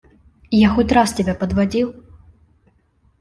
Я 0.49 0.69
хоть 0.69 0.91
раз 0.91 1.13
тебя 1.13 1.35
подводил? 1.35 1.93